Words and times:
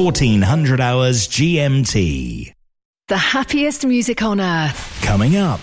It's 0.00 0.06
1400 0.06 0.80
hours 0.80 1.28
GMT. 1.28 2.54
The 3.08 3.18
happiest 3.18 3.84
music 3.84 4.22
on 4.22 4.40
earth. 4.40 4.98
Coming 5.02 5.36
up. 5.36 5.60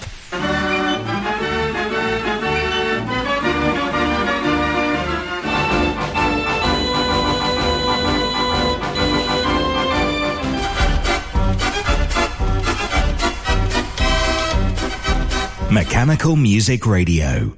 Mechanical 15.72 16.36
Music 16.36 16.86
Radio. 16.86 17.58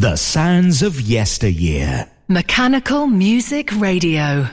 The 0.00 0.16
sounds 0.16 0.80
of 0.80 0.98
yesteryear. 0.98 2.08
Mechanical 2.26 3.06
Music 3.06 3.70
Radio. 3.78 4.48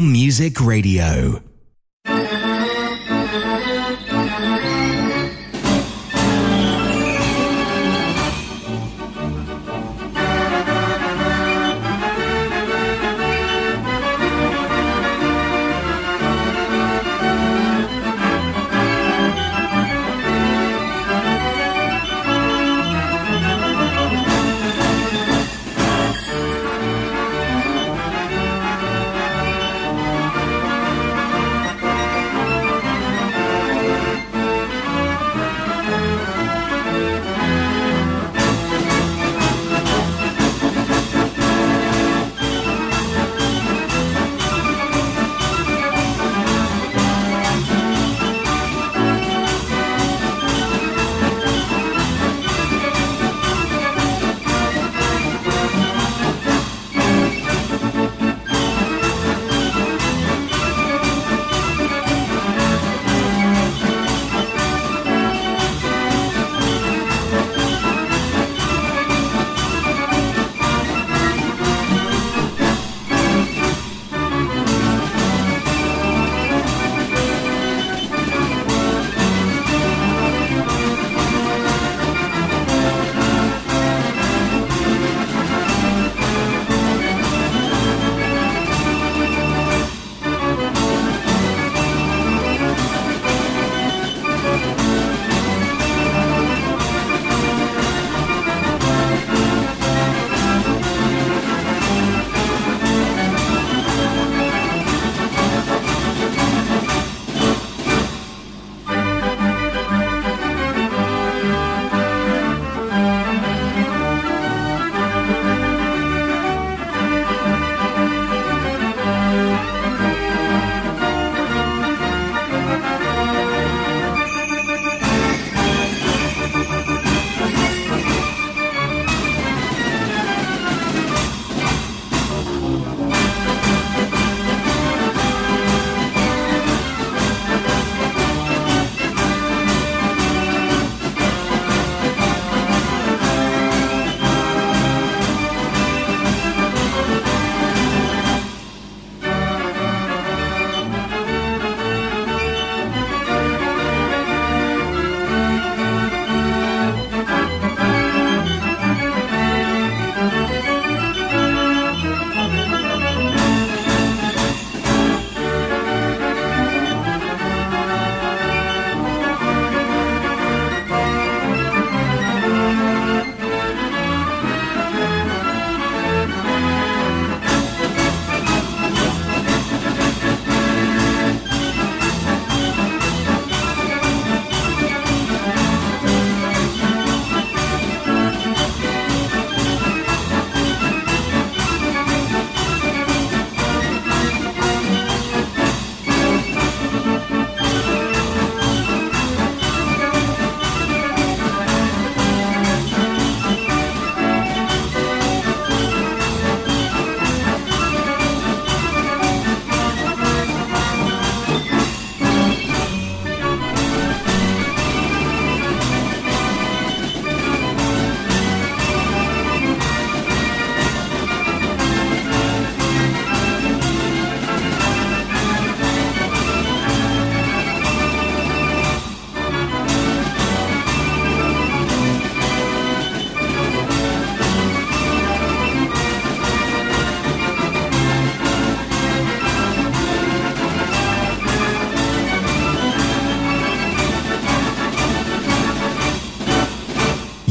Music 0.00 0.62
Radio. 0.62 1.43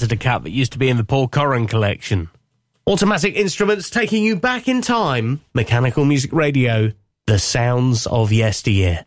That's 0.00 0.12
a 0.12 0.16
decap 0.16 0.42
that 0.42 0.50
used 0.50 0.72
to 0.72 0.78
be 0.78 0.88
in 0.88 0.96
the 0.96 1.04
Paul 1.04 1.28
Corran 1.28 1.68
collection. 1.68 2.28
Automatic 2.86 3.34
instruments 3.34 3.88
taking 3.88 4.24
you 4.24 4.36
back 4.36 4.68
in 4.68 4.82
time. 4.82 5.40
Mechanical 5.54 6.04
Music 6.04 6.32
Radio. 6.32 6.92
The 7.26 7.38
sounds 7.38 8.06
of 8.06 8.30
yesteryear. 8.30 9.06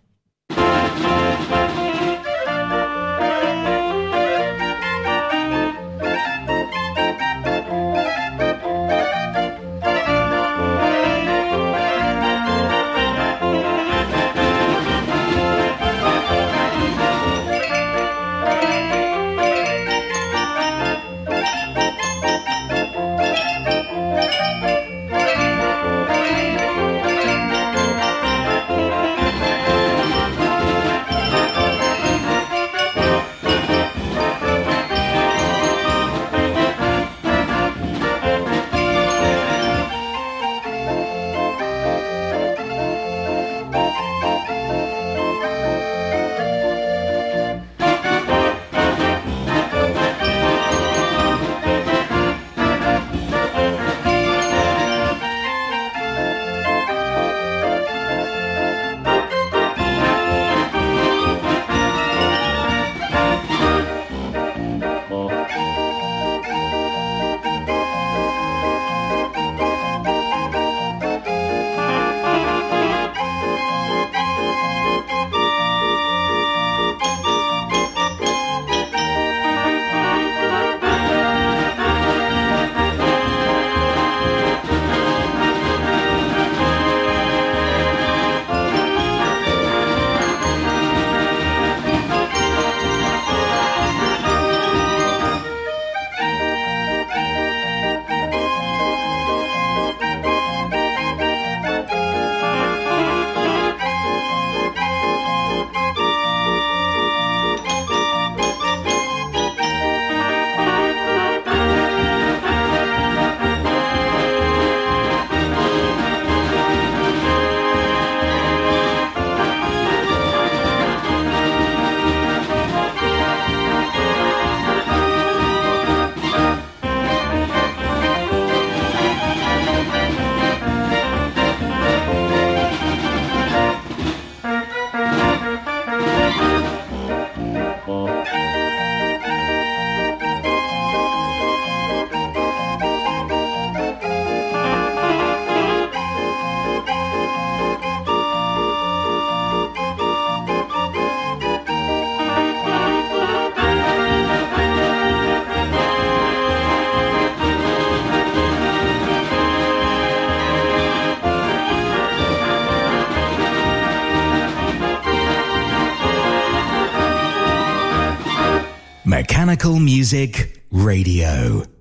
Mechanical 169.59 169.79
Music 169.81 170.63
Radio. 170.71 171.78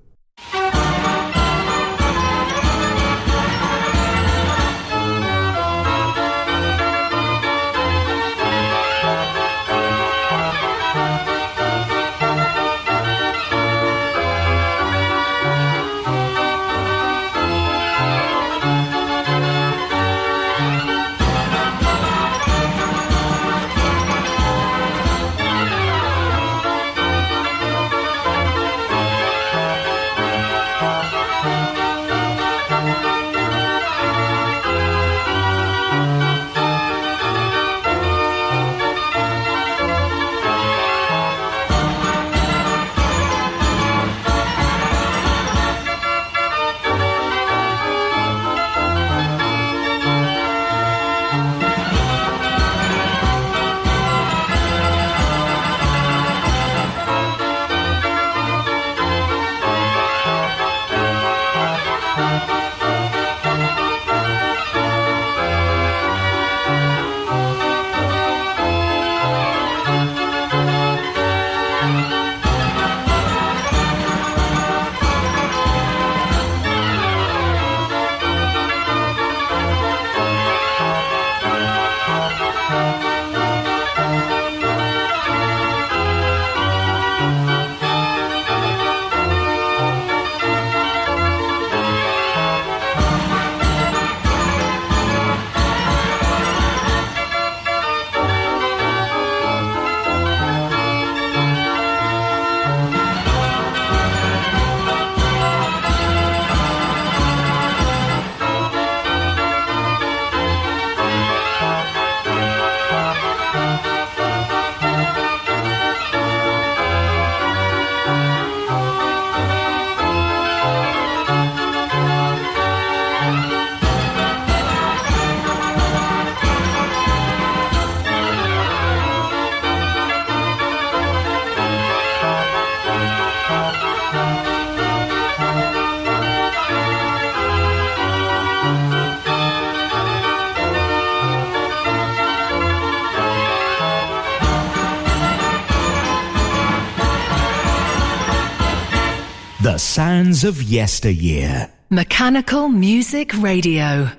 Sounds 150.19 150.43
of 150.43 150.61
yesteryear. 150.61 151.71
Mechanical 151.91 152.69
Music 152.69 153.33
Radio. 153.41 154.11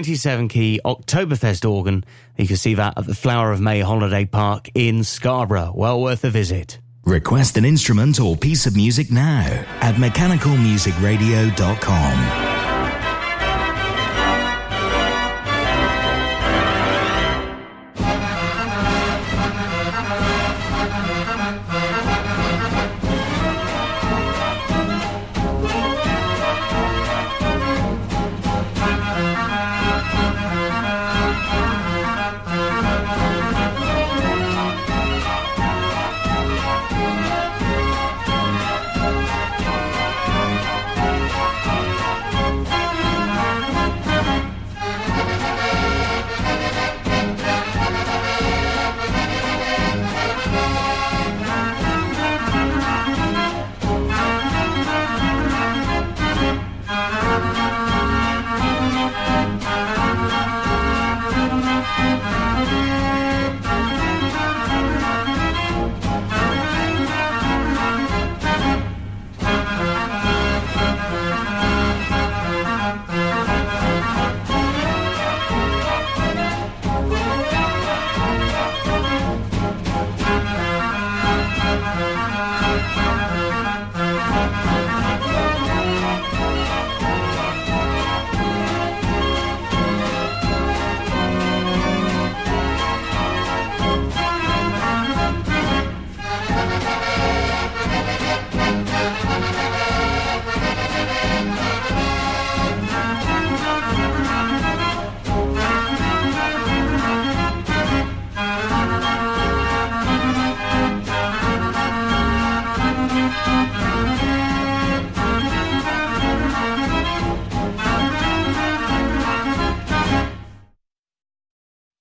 97 0.00 0.48
key 0.48 0.80
Oktoberfest 0.82 1.70
organ. 1.70 2.02
You 2.38 2.46
can 2.46 2.56
see 2.56 2.72
that 2.72 2.96
at 2.96 3.06
the 3.06 3.14
Flower 3.14 3.52
of 3.52 3.60
May 3.60 3.80
Holiday 3.80 4.24
Park 4.24 4.70
in 4.74 5.04
Scarborough. 5.04 5.72
Well 5.74 6.00
worth 6.00 6.24
a 6.24 6.30
visit. 6.30 6.78
Request 7.04 7.58
an 7.58 7.66
instrument 7.66 8.18
or 8.18 8.34
piece 8.34 8.64
of 8.64 8.74
music 8.74 9.10
now 9.10 9.42
at 9.82 9.96
mechanicalmusicradio.com. 9.96 12.49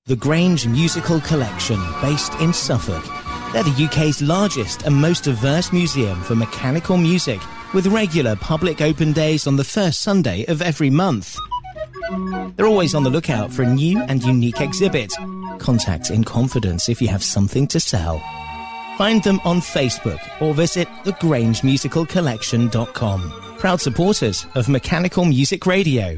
the 0.09 0.15
Grange 0.15 0.67
Musical 0.67 1.21
Collection, 1.21 1.79
based 2.01 2.33
in 2.41 2.51
Suffolk. 2.51 3.05
They're 3.53 3.61
the 3.61 3.85
UK's 3.85 4.23
largest 4.23 4.81
and 4.81 4.95
most 4.95 5.25
diverse 5.25 5.71
museum 5.71 6.19
for 6.23 6.33
mechanical 6.33 6.97
music, 6.97 7.39
with 7.75 7.85
regular 7.85 8.35
public 8.35 8.81
open 8.81 9.13
days 9.13 9.45
on 9.45 9.55
the 9.55 9.63
first 9.63 10.01
Sunday 10.01 10.45
of 10.45 10.63
every 10.63 10.89
month. 10.89 11.37
They're 12.55 12.65
always 12.65 12.95
on 12.95 13.03
the 13.03 13.11
lookout 13.11 13.53
for 13.53 13.61
a 13.61 13.71
new 13.71 14.01
and 14.01 14.23
unique 14.23 14.61
exhibit. 14.61 15.13
Contact 15.59 16.09
in 16.09 16.23
confidence 16.23 16.89
if 16.89 17.03
you 17.03 17.07
have 17.09 17.23
something 17.23 17.67
to 17.67 17.79
sell. 17.79 18.17
Find 18.97 19.23
them 19.23 19.39
on 19.45 19.61
Facebook 19.61 20.19
or 20.41 20.55
visit 20.55 20.87
thegrangemusicalcollection.com. 21.03 23.33
Proud 23.59 23.79
supporters 23.79 24.47
of 24.55 24.69
Mechanical 24.69 25.25
Music 25.25 25.67
Radio. 25.67 26.17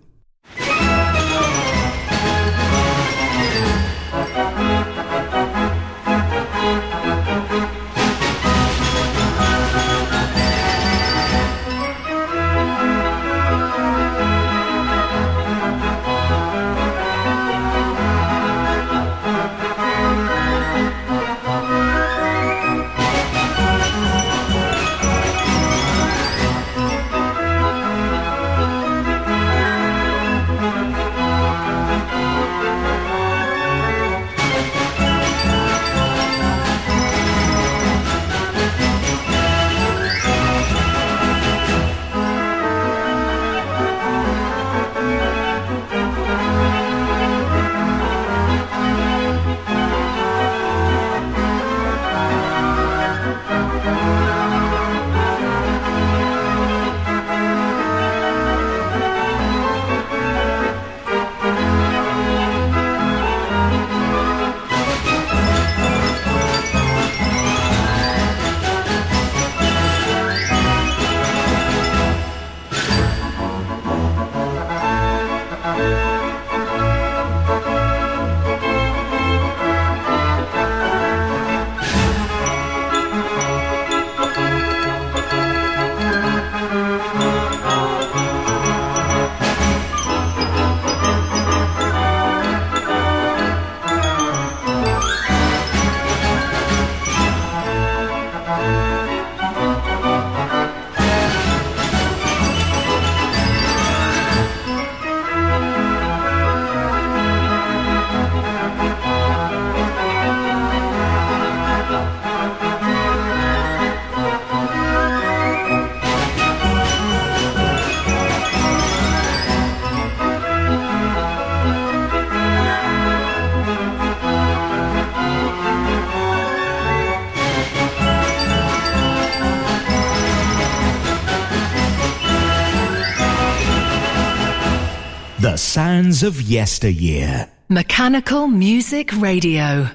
Sounds 136.01 136.23
of 136.23 136.41
yesteryear. 136.41 137.47
Mechanical 137.69 138.47
Music 138.47 139.11
Radio. 139.21 139.87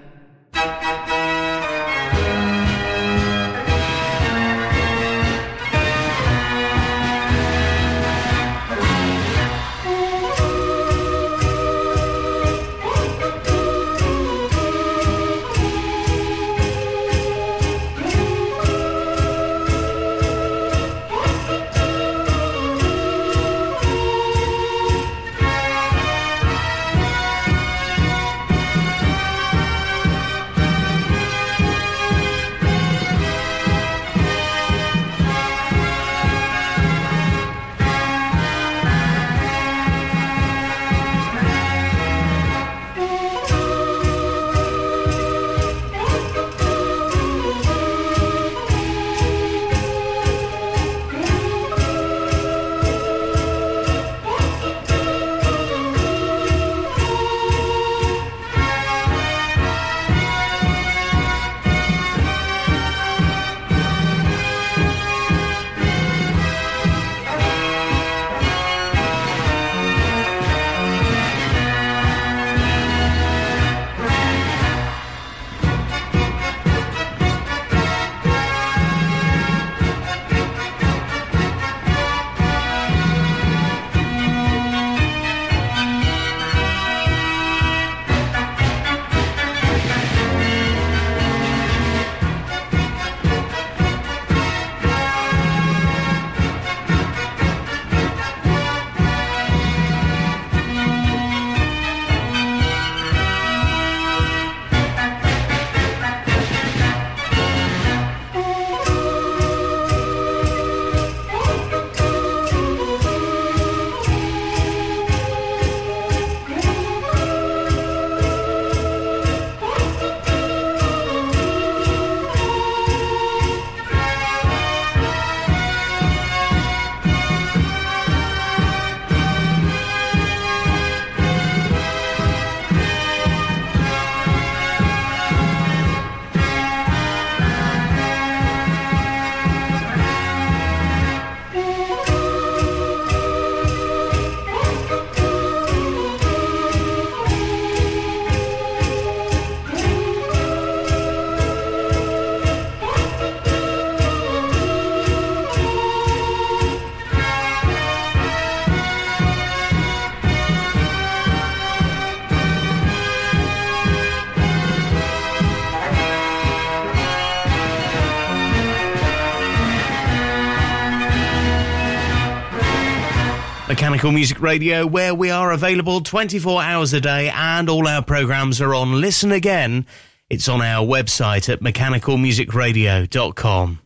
Music 174.12 174.40
Radio, 174.40 174.86
where 174.86 175.14
we 175.14 175.30
are 175.30 175.52
available 175.52 176.00
24 176.00 176.62
hours 176.62 176.92
a 176.92 177.00
day 177.00 177.30
and 177.30 177.68
all 177.68 177.88
our 177.88 178.02
programs 178.02 178.60
are 178.60 178.74
on 178.74 179.00
Listen 179.00 179.32
Again. 179.32 179.86
It's 180.28 180.48
on 180.48 180.60
our 180.60 180.84
website 180.84 181.48
at 181.48 181.60
mechanicalmusicradio.com. 181.60 183.85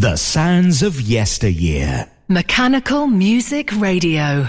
The 0.00 0.14
sounds 0.14 0.84
of 0.84 1.00
yesteryear. 1.00 2.08
Mechanical 2.28 3.08
Music 3.08 3.72
Radio. 3.80 4.48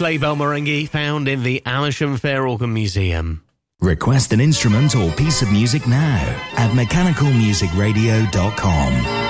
Sleigh 0.00 0.16
bell 0.16 0.34
merengue 0.34 0.88
found 0.88 1.28
in 1.28 1.42
the 1.42 1.60
Amersham 1.66 2.16
Fair 2.16 2.48
Organ 2.48 2.72
Museum. 2.72 3.44
Request 3.82 4.32
an 4.32 4.40
instrument 4.40 4.96
or 4.96 5.12
piece 5.12 5.42
of 5.42 5.52
music 5.52 5.86
now 5.86 6.22
at 6.56 6.70
mechanicalmusicradio.com. 6.70 9.29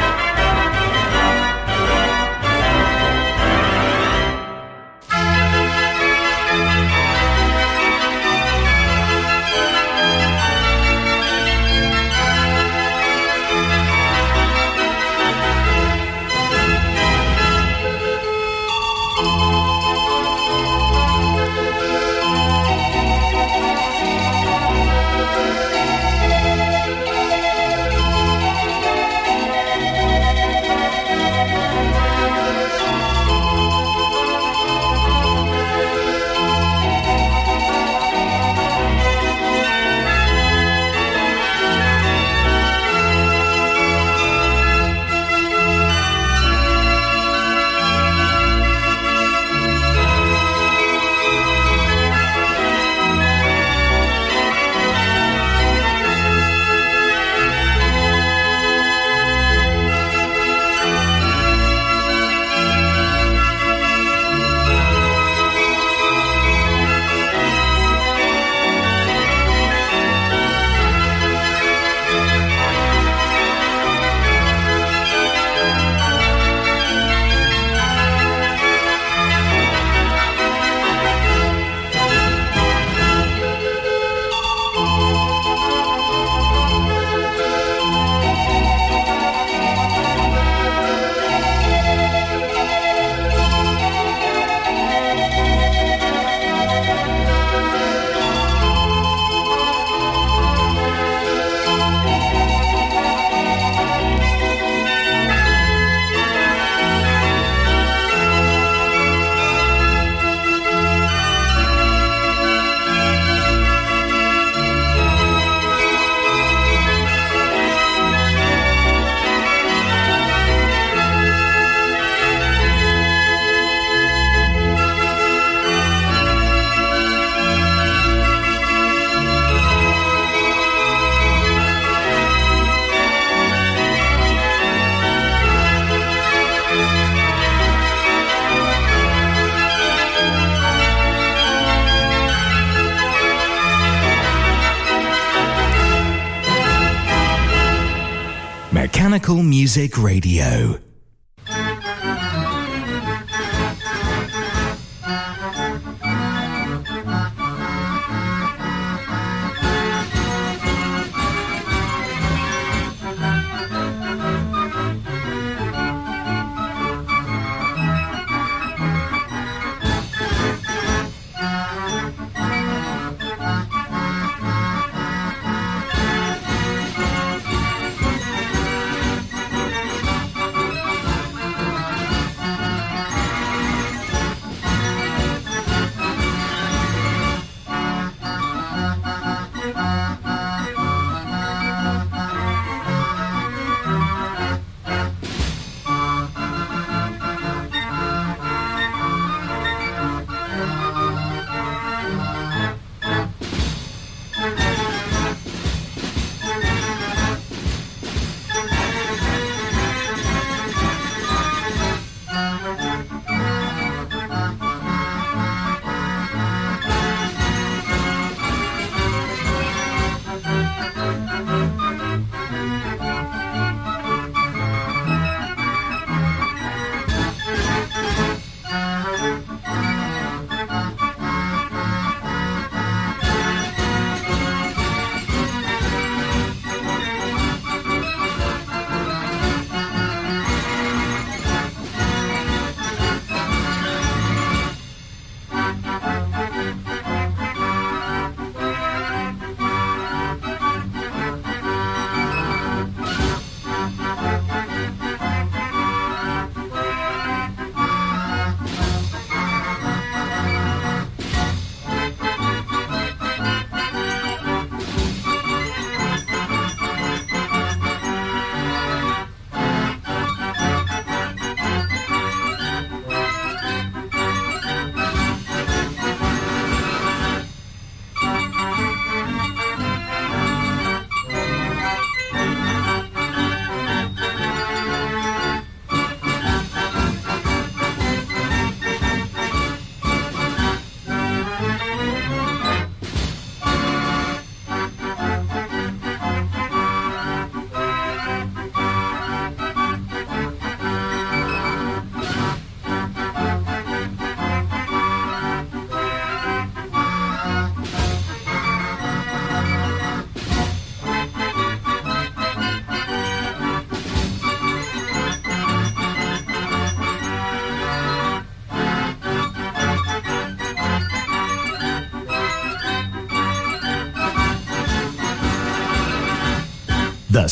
Music 149.71 149.97
Radio. 149.97 150.90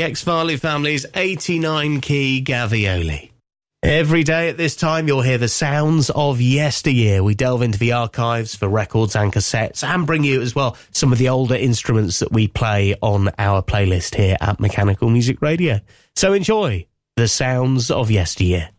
The 0.00 0.06
ex 0.06 0.22
Farley 0.22 0.56
family's 0.56 1.04
89 1.14 2.00
key 2.00 2.42
Gavioli. 2.42 3.32
Every 3.82 4.22
day 4.22 4.48
at 4.48 4.56
this 4.56 4.74
time, 4.74 5.06
you'll 5.06 5.20
hear 5.20 5.36
the 5.36 5.46
sounds 5.46 6.08
of 6.08 6.40
yesteryear. 6.40 7.22
We 7.22 7.34
delve 7.34 7.60
into 7.60 7.78
the 7.78 7.92
archives 7.92 8.54
for 8.54 8.66
records 8.66 9.14
and 9.14 9.30
cassettes 9.30 9.84
and 9.84 10.06
bring 10.06 10.24
you 10.24 10.40
as 10.40 10.54
well 10.54 10.78
some 10.92 11.12
of 11.12 11.18
the 11.18 11.28
older 11.28 11.54
instruments 11.54 12.20
that 12.20 12.32
we 12.32 12.48
play 12.48 12.94
on 13.02 13.28
our 13.36 13.62
playlist 13.62 14.14
here 14.14 14.38
at 14.40 14.58
Mechanical 14.58 15.10
Music 15.10 15.42
Radio. 15.42 15.80
So 16.16 16.32
enjoy 16.32 16.86
the 17.16 17.28
sounds 17.28 17.90
of 17.90 18.10
yesteryear. 18.10 18.70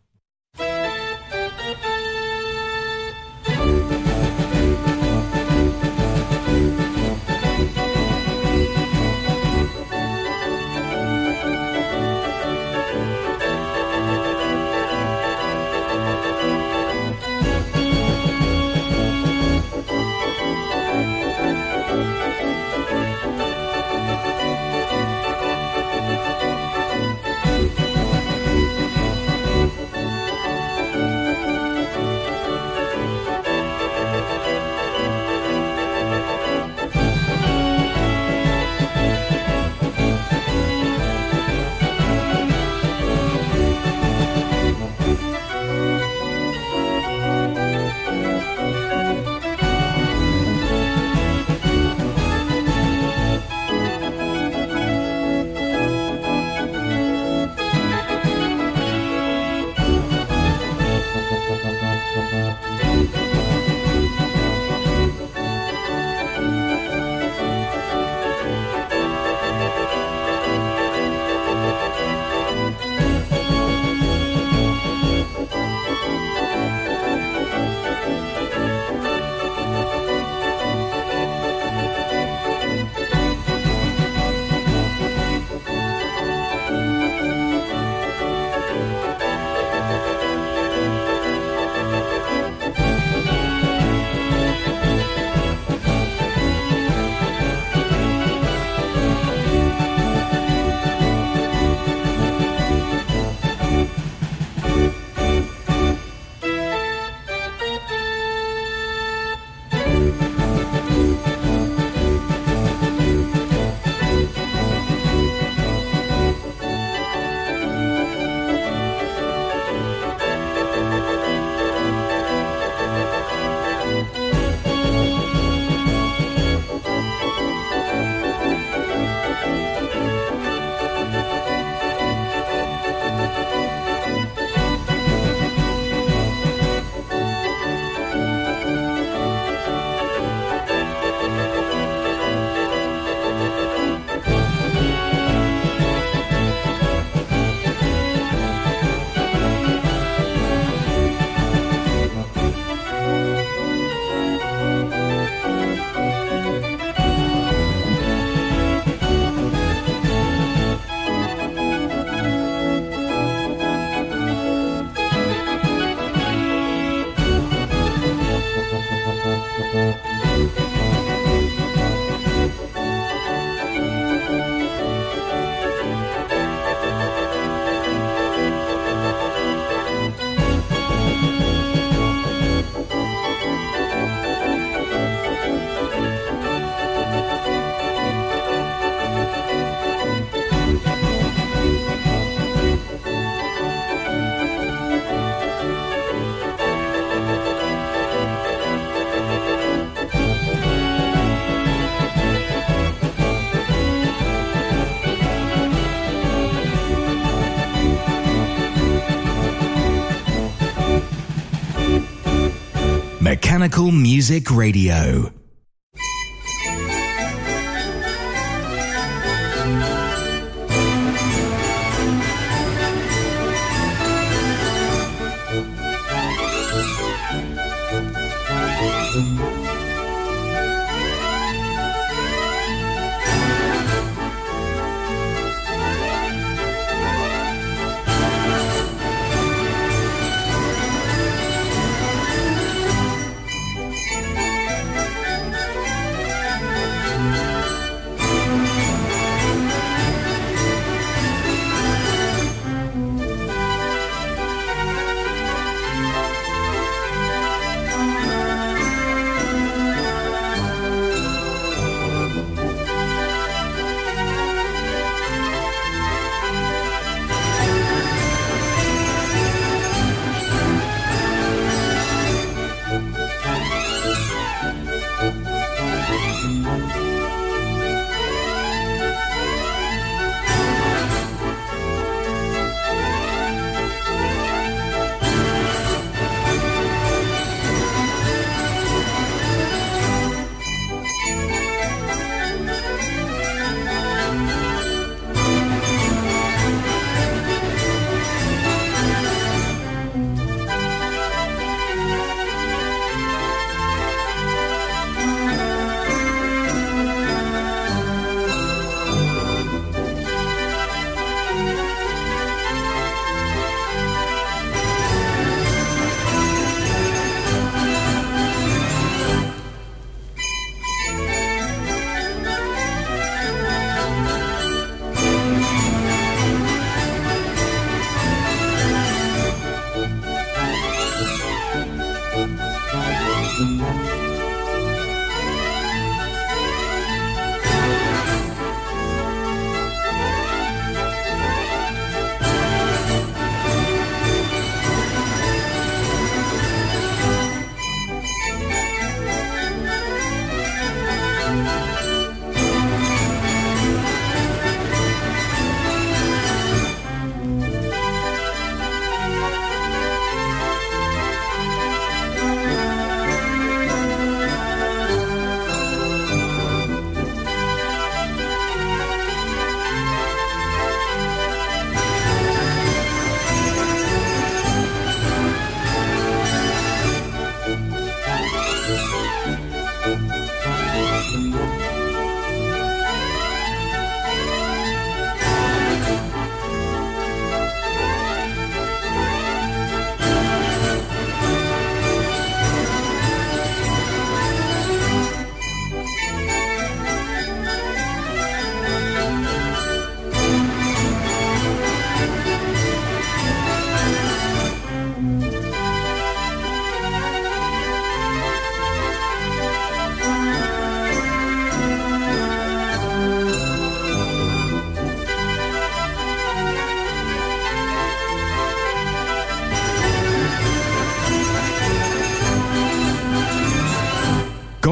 Music 213.90 214.52
Radio. 214.52 215.41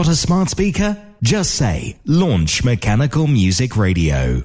A 0.10 0.16
smart 0.16 0.50
speaker? 0.50 0.98
Just 1.22 1.54
say 1.54 1.96
Launch 2.04 2.64
Mechanical 2.64 3.28
Music 3.28 3.78
Radio. 3.78 4.44